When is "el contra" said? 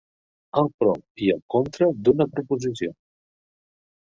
1.35-1.91